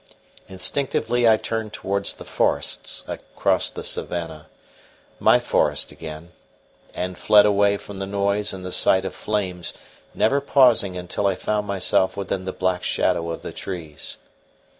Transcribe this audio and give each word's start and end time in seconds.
Instinctively 0.49 1.29
I 1.29 1.37
turned 1.37 1.73
towards 1.73 2.13
the 2.13 2.25
forests 2.25 3.03
across 3.07 3.69
the 3.69 3.83
savannah 3.83 4.47
my 5.19 5.39
forest 5.39 5.91
again; 5.91 6.31
and 6.95 7.19
fled 7.19 7.45
away 7.45 7.77
from 7.77 7.99
the 7.99 8.07
noise 8.07 8.51
and 8.51 8.65
the 8.65 8.71
sight 8.71 9.05
of 9.05 9.13
flames, 9.13 9.73
never 10.15 10.41
pausing 10.41 10.97
until 10.97 11.27
I 11.27 11.35
found 11.35 11.67
myself 11.67 12.17
within 12.17 12.45
the 12.45 12.51
black 12.51 12.83
shadow 12.83 13.29
of 13.29 13.43
the 13.43 13.53
trees. 13.53 14.17